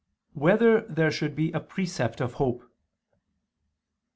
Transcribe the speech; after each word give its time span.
1] 0.33 0.41
Whether 0.41 0.81
There 0.81 1.11
Should 1.11 1.35
Be 1.35 1.51
a 1.51 1.59
Precept 1.59 2.21
of 2.21 2.33
Hope? 2.41 2.63